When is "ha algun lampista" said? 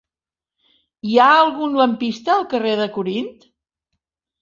1.19-2.35